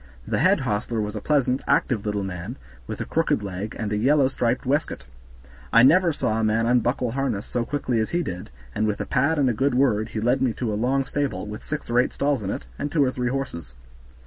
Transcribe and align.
The 0.27 0.39
head 0.39 0.61
hostler 0.61 0.99
was 0.99 1.15
a 1.15 1.21
pleasant, 1.21 1.61
active 1.67 2.07
little 2.07 2.23
man, 2.23 2.55
with 2.87 2.99
a 3.01 3.05
crooked 3.05 3.43
leg, 3.43 3.75
and 3.77 3.93
a 3.93 3.97
yellow 3.97 4.29
striped 4.29 4.65
waistcoat. 4.65 5.03
I 5.71 5.83
never 5.83 6.11
saw 6.11 6.39
a 6.39 6.43
man 6.43 6.65
unbuckle 6.65 7.11
harness 7.11 7.45
so 7.45 7.65
quickly 7.65 7.99
as 7.99 8.09
he 8.09 8.23
did, 8.23 8.49
and 8.73 8.87
with 8.87 8.99
a 8.99 9.05
pat 9.05 9.37
and 9.37 9.47
a 9.47 9.53
good 9.53 9.75
word 9.75 10.09
he 10.09 10.19
led 10.19 10.41
me 10.41 10.53
to 10.53 10.73
a 10.73 10.73
long 10.73 11.05
stable, 11.05 11.45
with 11.45 11.63
six 11.63 11.87
or 11.87 11.99
eight 11.99 12.13
stalls 12.13 12.41
in 12.41 12.49
it, 12.49 12.65
and 12.79 12.91
two 12.91 13.03
or 13.03 13.11
three 13.11 13.29
horses. 13.29 13.75